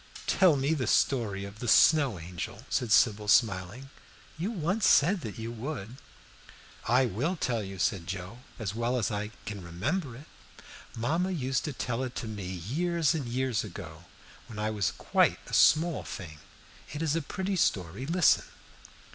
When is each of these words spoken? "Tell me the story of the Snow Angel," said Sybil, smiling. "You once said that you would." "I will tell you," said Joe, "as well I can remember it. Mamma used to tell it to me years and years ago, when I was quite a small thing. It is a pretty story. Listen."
"Tell 0.25 0.55
me 0.55 0.73
the 0.73 0.87
story 0.87 1.45
of 1.45 1.59
the 1.59 1.67
Snow 1.67 2.17
Angel," 2.17 2.63
said 2.71 2.91
Sybil, 2.91 3.27
smiling. 3.27 3.91
"You 4.35 4.49
once 4.49 4.87
said 4.87 5.21
that 5.21 5.37
you 5.37 5.51
would." 5.51 5.97
"I 6.87 7.05
will 7.05 7.35
tell 7.35 7.61
you," 7.61 7.77
said 7.77 8.07
Joe, 8.07 8.39
"as 8.57 8.73
well 8.73 8.99
I 9.11 9.29
can 9.45 9.61
remember 9.63 10.15
it. 10.15 10.25
Mamma 10.95 11.29
used 11.29 11.65
to 11.65 11.71
tell 11.73 12.01
it 12.01 12.15
to 12.15 12.27
me 12.27 12.47
years 12.51 13.13
and 13.13 13.27
years 13.27 13.63
ago, 13.63 14.05
when 14.47 14.57
I 14.57 14.71
was 14.71 14.89
quite 14.91 15.37
a 15.45 15.53
small 15.53 16.01
thing. 16.03 16.39
It 16.93 17.03
is 17.03 17.15
a 17.15 17.21
pretty 17.21 17.55
story. 17.55 18.07
Listen." 18.07 18.45